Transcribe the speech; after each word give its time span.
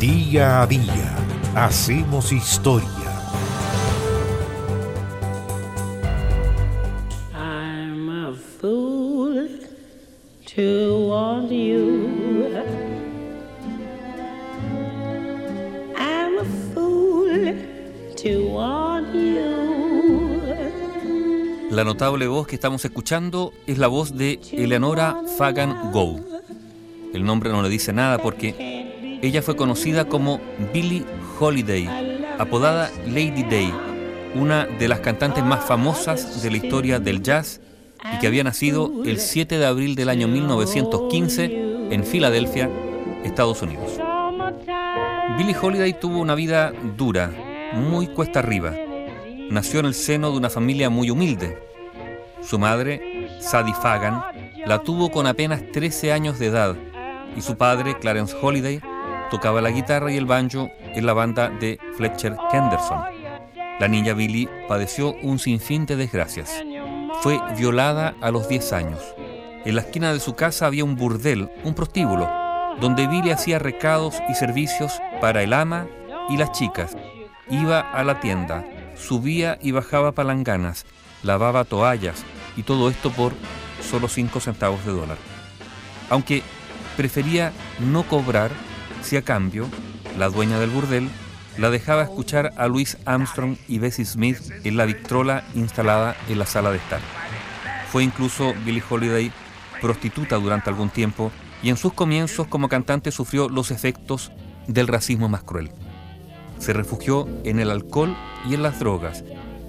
Día 0.00 0.62
a 0.62 0.66
día 0.68 1.16
hacemos 1.56 2.30
historia. 2.30 2.88
I'm 7.34 8.08
a 8.08 8.32
fool 8.32 9.48
to 10.54 11.08
want 11.08 11.50
you. 11.50 12.46
I'm 15.96 16.38
a 16.38 16.44
fool 16.72 17.56
to 18.22 18.48
want 18.52 19.12
you. 19.12 19.48
La 21.72 21.82
notable 21.82 22.28
voz 22.28 22.46
que 22.46 22.54
estamos 22.54 22.84
escuchando 22.84 23.52
es 23.66 23.78
la 23.78 23.88
voz 23.88 24.16
de 24.16 24.38
Eleonora 24.52 25.22
Fagan 25.36 25.90
Gow. 25.90 26.24
El 27.12 27.24
nombre 27.24 27.50
no 27.50 27.62
le 27.62 27.68
dice 27.68 27.92
nada 27.92 28.18
porque 28.18 28.77
ella 29.22 29.42
fue 29.42 29.56
conocida 29.56 30.04
como 30.06 30.40
Billie 30.72 31.04
Holiday, 31.40 31.88
apodada 32.38 32.90
Lady 33.06 33.42
Day, 33.42 33.72
una 34.34 34.66
de 34.66 34.88
las 34.88 35.00
cantantes 35.00 35.44
más 35.44 35.64
famosas 35.64 36.42
de 36.42 36.50
la 36.50 36.56
historia 36.56 37.00
del 37.00 37.22
jazz 37.22 37.60
y 38.14 38.18
que 38.18 38.28
había 38.28 38.44
nacido 38.44 38.92
el 39.04 39.18
7 39.18 39.58
de 39.58 39.66
abril 39.66 39.94
del 39.96 40.08
año 40.08 40.28
1915 40.28 41.44
en 41.90 42.04
Filadelfia, 42.04 42.70
Estados 43.24 43.62
Unidos. 43.62 43.98
Billie 45.36 45.56
Holiday 45.60 45.98
tuvo 45.98 46.20
una 46.20 46.34
vida 46.34 46.72
dura, 46.96 47.32
muy 47.74 48.06
cuesta 48.06 48.38
arriba. 48.38 48.74
Nació 49.50 49.80
en 49.80 49.86
el 49.86 49.94
seno 49.94 50.30
de 50.30 50.36
una 50.36 50.50
familia 50.50 50.90
muy 50.90 51.10
humilde. 51.10 51.58
Su 52.42 52.58
madre, 52.58 53.28
Sadie 53.40 53.74
Fagan, 53.74 54.22
la 54.64 54.82
tuvo 54.82 55.10
con 55.10 55.26
apenas 55.26 55.62
13 55.72 56.12
años 56.12 56.38
de 56.38 56.46
edad 56.46 56.76
y 57.36 57.40
su 57.40 57.56
padre, 57.56 57.98
Clarence 57.98 58.36
Holiday, 58.40 58.80
tocaba 59.30 59.60
la 59.60 59.70
guitarra 59.70 60.10
y 60.12 60.16
el 60.16 60.26
banjo 60.26 60.70
en 60.80 61.06
la 61.06 61.12
banda 61.12 61.48
de 61.48 61.78
Fletcher 61.96 62.36
Henderson. 62.52 63.02
La 63.78 63.88
niña 63.88 64.14
Billy 64.14 64.48
padeció 64.68 65.14
un 65.22 65.38
sinfín 65.38 65.86
de 65.86 65.96
desgracias. 65.96 66.50
Fue 67.20 67.40
violada 67.56 68.14
a 68.20 68.30
los 68.30 68.48
10 68.48 68.72
años. 68.72 69.00
En 69.64 69.74
la 69.74 69.82
esquina 69.82 70.12
de 70.12 70.20
su 70.20 70.34
casa 70.34 70.66
había 70.66 70.84
un 70.84 70.96
burdel, 70.96 71.50
un 71.64 71.74
prostíbulo, 71.74 72.28
donde 72.80 73.06
Billy 73.06 73.30
hacía 73.30 73.58
recados 73.58 74.16
y 74.28 74.34
servicios 74.34 75.00
para 75.20 75.42
el 75.42 75.52
ama 75.52 75.86
y 76.28 76.36
las 76.36 76.52
chicas. 76.52 76.96
Iba 77.50 77.80
a 77.80 78.04
la 78.04 78.20
tienda, 78.20 78.64
subía 78.96 79.58
y 79.60 79.72
bajaba 79.72 80.12
palanganas, 80.12 80.86
lavaba 81.22 81.64
toallas 81.64 82.24
y 82.56 82.62
todo 82.62 82.88
esto 82.88 83.10
por 83.10 83.32
solo 83.80 84.08
5 84.08 84.40
centavos 84.40 84.84
de 84.84 84.92
dólar. 84.92 85.18
Aunque 86.10 86.42
prefería 86.96 87.52
no 87.78 88.02
cobrar 88.02 88.50
si 89.02 89.16
a 89.16 89.22
cambio, 89.22 89.66
la 90.18 90.28
dueña 90.28 90.58
del 90.58 90.70
burdel 90.70 91.08
la 91.58 91.70
dejaba 91.70 92.02
escuchar 92.02 92.52
a 92.56 92.68
Louis 92.68 92.96
Armstrong 93.04 93.56
y 93.66 93.78
Bessie 93.78 94.04
Smith 94.04 94.38
en 94.64 94.76
la 94.76 94.84
victrola 94.84 95.44
instalada 95.54 96.16
en 96.28 96.38
la 96.38 96.46
sala 96.46 96.70
de 96.70 96.78
estar. 96.78 97.00
Fue 97.90 98.04
incluso 98.04 98.54
Billie 98.64 98.82
Holiday 98.88 99.32
prostituta 99.80 100.36
durante 100.36 100.70
algún 100.70 100.90
tiempo 100.90 101.32
y 101.62 101.70
en 101.70 101.76
sus 101.76 101.92
comienzos 101.92 102.46
como 102.46 102.68
cantante 102.68 103.10
sufrió 103.10 103.48
los 103.48 103.70
efectos 103.70 104.30
del 104.66 104.86
racismo 104.86 105.28
más 105.28 105.42
cruel. 105.42 105.70
Se 106.58 106.72
refugió 106.72 107.28
en 107.44 107.58
el 107.58 107.70
alcohol 107.70 108.16
y 108.48 108.54
en 108.54 108.62
las 108.62 108.78
drogas 108.78 109.24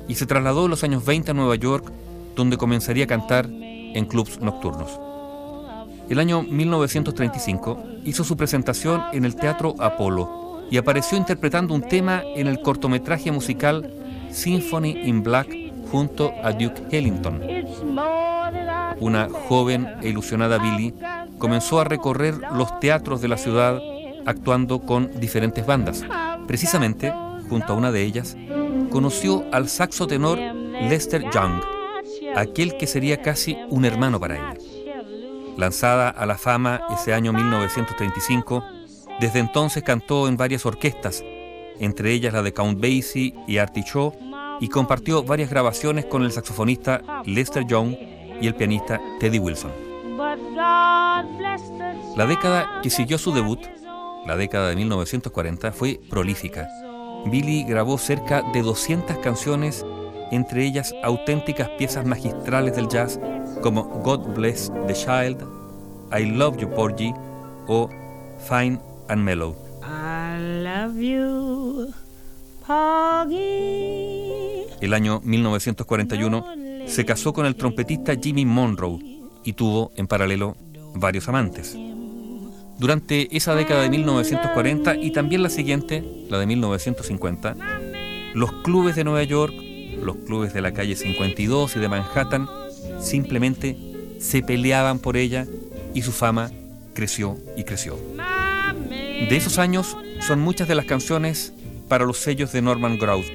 y 0.08 0.16
se 0.16 0.26
trasladó 0.26 0.66
en 0.66 0.72
los 0.72 0.84
años 0.84 1.06
20 1.06 1.32
a 1.32 1.34
Nueva 1.34 1.56
York 1.56 1.92
donde 2.36 2.58
comenzaría 2.58 3.06
a 3.06 3.08
cantar 3.08 3.48
en 3.50 4.06
clubs 4.06 4.40
nocturnos. 4.40 5.09
El 6.10 6.18
año 6.18 6.42
1935 6.42 7.84
hizo 8.04 8.24
su 8.24 8.36
presentación 8.36 9.04
en 9.14 9.26
el 9.26 9.36
Teatro 9.36 9.76
Apolo 9.78 10.64
y 10.72 10.78
apareció 10.78 11.20
interpretando 11.20 11.76
un 11.76 11.88
tema 11.88 12.24
en 12.36 12.48
el 12.48 12.62
cortometraje 12.62 13.32
musical 13.32 13.94
Symphony 14.32 14.90
in 15.04 15.22
Black 15.22 15.56
junto 15.92 16.34
a 16.44 16.52
Duke 16.52 16.82
Ellington. 16.92 17.42
Una 19.00 19.30
joven 19.48 19.88
e 20.02 20.10
ilusionada 20.10 20.58
Billy 20.58 20.96
comenzó 21.38 21.80
a 21.80 21.84
recorrer 21.84 22.40
los 22.54 22.80
teatros 22.80 23.22
de 23.22 23.28
la 23.28 23.38
ciudad 23.38 23.80
actuando 24.26 24.80
con 24.80 25.12
diferentes 25.20 25.64
bandas. 25.66 26.04
Precisamente, 26.48 27.14
junto 27.50 27.74
a 27.74 27.76
una 27.76 27.92
de 27.92 28.02
ellas, 28.02 28.36
conoció 28.90 29.46
al 29.52 29.70
saxo 29.70 30.08
tenor 30.08 30.40
Lester 30.40 31.24
Young, 31.32 31.62
aquel 32.36 32.78
que 32.78 32.88
sería 32.88 33.22
casi 33.22 33.58
un 33.70 33.86
hermano 33.86 34.20
para 34.20 34.36
ella. 34.36 34.69
Lanzada 35.60 36.08
a 36.08 36.26
la 36.26 36.38
fama 36.38 36.80
ese 36.90 37.14
año 37.14 37.34
1935, 37.34 38.64
desde 39.20 39.40
entonces 39.40 39.84
cantó 39.84 40.30
en 40.30 40.38
varias 40.38 40.66
orquestas, 40.66 41.22
entre 41.82 42.14
ellas 42.14 42.32
la 42.32 42.42
de 42.42 42.54
Count 42.54 42.80
Basie 42.80 43.36
y 43.46 43.58
Artie 43.58 43.84
Shaw, 43.84 44.14
y 44.62 44.70
compartió 44.70 45.22
varias 45.22 45.50
grabaciones 45.50 46.06
con 46.06 46.24
el 46.24 46.32
saxofonista 46.32 47.02
Lester 47.26 47.68
Young 47.68 47.94
y 48.40 48.48
el 48.48 48.56
pianista 48.56 49.02
Teddy 49.20 49.38
Wilson. 49.38 49.74
La 52.16 52.26
década 52.26 52.80
que 52.82 52.90
siguió 52.90 53.18
su 53.18 53.34
debut, 53.34 53.60
la 54.26 54.38
década 54.38 54.70
de 54.70 54.78
1940, 54.78 55.74
fue 55.74 56.00
prolífica. 56.10 56.70
Billy 57.26 57.66
grabó 57.66 57.98
cerca 57.98 58.44
de 58.54 58.62
200 58.62 59.18
canciones, 59.18 59.86
entre 60.32 60.66
ellas 60.66 60.94
auténticas 61.04 61.70
piezas 61.78 62.06
magistrales 62.06 62.76
del 62.76 62.88
jazz 62.88 63.20
como 63.62 63.84
God 64.04 64.36
Bless 64.36 64.72
the 64.88 64.94
Child, 64.94 65.44
I 66.18 66.26
Love 66.26 66.58
You 66.58 66.70
Porgy 66.70 67.14
o 67.68 67.90
Fine 68.48 68.80
and 69.08 69.24
Mellow. 69.24 69.56
El 74.82 74.94
año 74.94 75.22
1941 75.24 76.46
se 76.88 77.06
casó 77.06 77.34
con 77.34 77.46
el 77.46 77.56
trompetista 77.56 78.14
Jimmy 78.16 78.46
Monroe 78.46 79.00
y 79.44 79.54
tuvo 79.54 79.92
en 79.96 80.08
paralelo 80.08 80.56
varios 80.94 81.28
amantes. 81.28 81.78
Durante 82.78 83.36
esa 83.36 83.56
década 83.56 83.82
de 83.82 83.90
1940 83.90 84.96
y 84.96 85.12
también 85.12 85.44
la 85.44 85.50
siguiente, 85.50 86.04
la 86.30 86.40
de 86.40 86.46
1950, 86.46 87.56
los 88.34 88.52
clubes 88.64 88.96
de 88.96 89.04
Nueva 89.04 89.24
York, 89.24 89.54
los 90.02 90.18
clubes 90.18 90.54
de 90.54 90.62
la 90.62 90.74
calle 90.74 90.96
52 90.96 91.76
y 91.76 91.80
de 91.80 91.90
Manhattan 91.90 92.48
simplemente 93.00 93.78
se 94.20 94.42
peleaban 94.42 95.00
por 95.00 95.18
ella 95.18 95.46
y 95.94 96.02
su 96.02 96.12
fama 96.12 96.52
creció 96.94 97.38
y 97.56 97.64
creció. 97.64 97.98
De 99.30 99.36
esos 99.36 99.58
años 99.58 99.98
son 100.22 100.40
muchas 100.40 100.68
de 100.68 100.76
las 100.76 100.86
canciones 100.86 101.54
para 101.88 102.06
los 102.06 102.18
sellos 102.18 102.52
de 102.52 102.62
Norman 102.62 102.98
Grouse. 102.98 103.32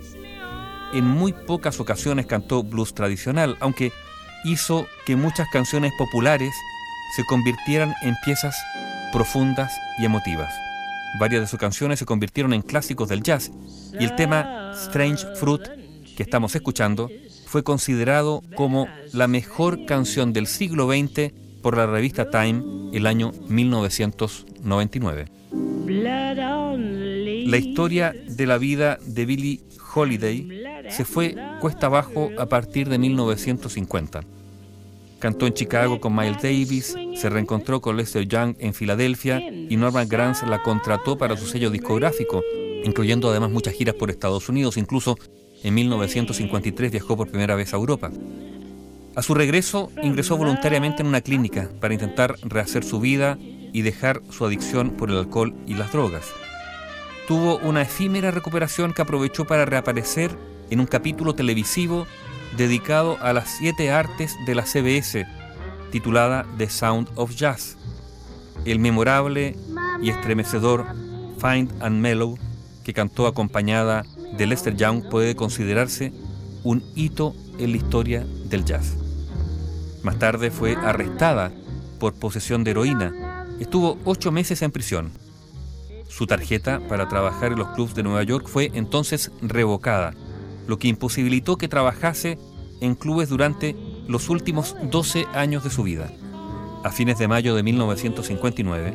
En 0.92 1.04
muy 1.04 1.32
pocas 1.32 1.80
ocasiones 1.80 2.26
cantó 2.26 2.62
blues 2.62 2.94
tradicional, 2.94 3.56
aunque 3.60 3.92
hizo 4.44 4.86
que 5.06 5.16
muchas 5.16 5.48
canciones 5.52 5.92
populares 5.98 6.54
se 7.16 7.24
convirtieran 7.24 7.94
en 8.02 8.14
piezas 8.24 8.56
profundas 9.12 9.72
y 9.98 10.04
emotivas. 10.04 10.52
Varias 11.18 11.42
de 11.42 11.46
sus 11.46 11.58
canciones 11.58 11.98
se 11.98 12.06
convirtieron 12.06 12.52
en 12.52 12.62
clásicos 12.62 13.08
del 13.08 13.22
jazz 13.22 13.50
y 13.98 14.04
el 14.04 14.16
tema 14.16 14.72
Strange 14.74 15.24
Fruit 15.36 15.62
que 16.14 16.22
estamos 16.22 16.54
escuchando 16.54 17.10
fue 17.46 17.62
considerado 17.62 18.42
como 18.56 18.88
la 19.12 19.28
mejor 19.28 19.84
canción 19.86 20.32
del 20.32 20.46
siglo 20.46 20.88
XX 20.88 21.32
por 21.62 21.76
la 21.76 21.86
revista 21.86 22.30
Time 22.30 22.62
el 22.92 23.06
año 23.06 23.32
1999. 23.48 25.26
La 27.46 27.56
historia 27.58 28.12
de 28.26 28.46
la 28.46 28.58
vida 28.58 28.98
de 29.06 29.26
Billie 29.26 29.60
Holiday 29.94 30.64
se 30.90 31.04
fue 31.04 31.36
cuesta 31.60 31.86
abajo 31.86 32.30
a 32.38 32.46
partir 32.46 32.88
de 32.88 32.98
1950. 32.98 34.22
Cantó 35.18 35.46
en 35.46 35.54
Chicago 35.54 36.00
con 36.00 36.14
Miles 36.14 36.42
Davis, 36.42 36.96
se 37.14 37.30
reencontró 37.30 37.80
con 37.80 37.96
Lester 37.96 38.26
Young 38.26 38.56
en 38.58 38.74
Filadelfia 38.74 39.40
y 39.40 39.76
Norman 39.76 40.08
Granz 40.08 40.42
la 40.42 40.62
contrató 40.62 41.16
para 41.16 41.36
su 41.36 41.46
sello 41.46 41.70
discográfico, 41.70 42.42
incluyendo 42.84 43.30
además 43.30 43.50
muchas 43.50 43.74
giras 43.74 43.94
por 43.94 44.10
Estados 44.10 44.48
Unidos, 44.48 44.76
incluso 44.76 45.16
en 45.64 45.74
1953 45.74 46.92
viajó 46.92 47.16
por 47.16 47.28
primera 47.28 47.56
vez 47.56 47.72
a 47.72 47.76
Europa. 47.76 48.10
A 49.16 49.22
su 49.22 49.34
regreso, 49.34 49.90
ingresó 50.02 50.36
voluntariamente 50.36 51.02
en 51.02 51.08
una 51.08 51.22
clínica 51.22 51.70
para 51.80 51.94
intentar 51.94 52.36
rehacer 52.42 52.84
su 52.84 53.00
vida 53.00 53.38
y 53.40 53.82
dejar 53.82 54.22
su 54.30 54.44
adicción 54.44 54.90
por 54.90 55.10
el 55.10 55.16
alcohol 55.16 55.54
y 55.66 55.74
las 55.74 55.90
drogas. 55.90 56.32
Tuvo 57.26 57.56
una 57.58 57.82
efímera 57.82 58.30
recuperación 58.30 58.92
que 58.92 59.02
aprovechó 59.02 59.46
para 59.46 59.64
reaparecer 59.64 60.36
en 60.70 60.80
un 60.80 60.86
capítulo 60.86 61.34
televisivo 61.34 62.06
dedicado 62.56 63.16
a 63.20 63.32
las 63.32 63.48
siete 63.48 63.90
artes 63.90 64.36
de 64.46 64.54
la 64.54 64.66
CBS, 64.66 65.26
titulada 65.90 66.44
The 66.58 66.68
Sound 66.68 67.08
of 67.14 67.34
Jazz. 67.34 67.78
El 68.66 68.80
memorable 68.80 69.56
y 70.02 70.10
estremecedor 70.10 70.86
Find 71.40 71.72
and 71.80 72.00
Mellow, 72.00 72.38
que 72.84 72.92
cantó 72.92 73.26
acompañada 73.26 74.04
de 74.36 74.46
Lester 74.46 74.76
Young 74.76 75.08
puede 75.08 75.36
considerarse 75.36 76.12
un 76.62 76.82
hito 76.94 77.34
en 77.58 77.70
la 77.70 77.76
historia 77.76 78.26
del 78.48 78.64
jazz. 78.64 78.96
Más 80.02 80.18
tarde 80.18 80.50
fue 80.50 80.76
arrestada 80.76 81.52
por 81.98 82.14
posesión 82.14 82.64
de 82.64 82.72
heroína. 82.72 83.46
Estuvo 83.60 83.98
ocho 84.04 84.32
meses 84.32 84.62
en 84.62 84.72
prisión. 84.72 85.12
Su 86.08 86.26
tarjeta 86.26 86.80
para 86.88 87.08
trabajar 87.08 87.52
en 87.52 87.58
los 87.58 87.68
clubs 87.68 87.94
de 87.94 88.02
Nueva 88.02 88.22
York 88.22 88.46
fue 88.46 88.70
entonces 88.74 89.32
revocada, 89.40 90.14
lo 90.66 90.78
que 90.78 90.88
imposibilitó 90.88 91.56
que 91.56 91.68
trabajase 91.68 92.38
en 92.80 92.94
clubes 92.94 93.28
durante 93.28 93.76
los 94.06 94.28
últimos 94.28 94.76
12 94.90 95.26
años 95.32 95.64
de 95.64 95.70
su 95.70 95.82
vida. 95.82 96.10
A 96.84 96.90
fines 96.90 97.18
de 97.18 97.28
mayo 97.28 97.54
de 97.54 97.62
1959, 97.62 98.94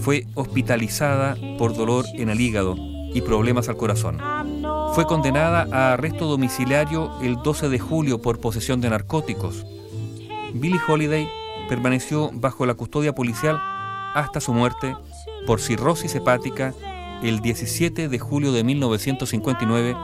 fue 0.00 0.26
hospitalizada 0.34 1.36
por 1.58 1.74
dolor 1.74 2.04
en 2.14 2.30
el 2.30 2.40
hígado 2.40 2.76
y 3.14 3.20
problemas 3.22 3.68
al 3.68 3.76
corazón. 3.76 4.18
Fue 4.94 5.06
condenada 5.06 5.68
a 5.72 5.92
arresto 5.92 6.26
domiciliario 6.26 7.10
el 7.22 7.36
12 7.36 7.68
de 7.68 7.78
julio 7.78 8.20
por 8.20 8.40
posesión 8.40 8.80
de 8.80 8.90
narcóticos. 8.90 9.64
Billie 10.52 10.80
Holiday 10.86 11.28
permaneció 11.68 12.30
bajo 12.32 12.66
la 12.66 12.74
custodia 12.74 13.14
policial 13.14 13.60
hasta 14.14 14.40
su 14.40 14.52
muerte 14.52 14.96
por 15.46 15.60
cirrosis 15.60 16.14
hepática 16.16 16.74
el 17.22 17.40
17 17.40 18.08
de 18.08 18.18
julio 18.18 18.50
de 18.52 18.64
1959, 18.64 19.94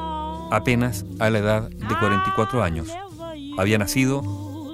apenas 0.53 1.05
a 1.19 1.31
la 1.31 1.39
edad 1.39 1.69
de 1.69 1.99
44 1.99 2.63
años. 2.63 2.89
Había 3.59 3.79
nacido 3.79 4.23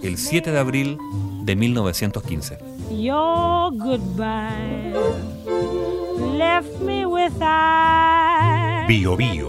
el 0.02 0.18
7 0.18 0.50
de 0.50 0.58
abril 0.58 0.98
de 1.42 1.56
1915. 1.56 2.58
Bio 8.88 9.16
Bio, 9.16 9.48